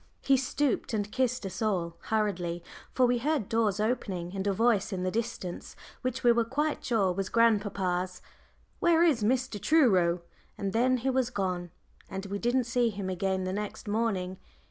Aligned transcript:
He 0.23 0.35
stooped 0.35 0.95
and 0.95 1.11
kissed 1.11 1.45
us 1.45 1.61
all, 1.61 1.95
hurriedly, 2.07 2.63
for 2.91 3.05
we 3.05 3.19
heard 3.19 3.47
doors 3.47 3.79
opening, 3.79 4.35
and 4.35 4.47
a 4.47 4.51
voice 4.51 4.91
in 4.91 5.03
the 5.03 5.11
distance, 5.11 5.75
which 6.01 6.23
we 6.23 6.31
were 6.31 6.43
quite 6.43 6.83
sure 6.83 7.11
was 7.11 7.29
grandpapa's, 7.29 8.19
"Where 8.79 9.03
is 9.03 9.21
Mr. 9.21 9.61
Truro?" 9.61 10.23
and 10.57 10.73
then 10.73 10.97
he 10.97 11.11
was 11.11 11.29
gone, 11.29 11.69
and 12.09 12.25
we 12.25 12.39
didn't 12.39 12.63
see 12.63 12.89
him 12.89 13.11
again 13.11 13.43
the 13.43 13.53
next 13.53 13.87
morning. 13.87 14.39